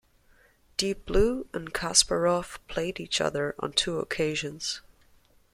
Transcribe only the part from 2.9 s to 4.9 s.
each other on two occasions.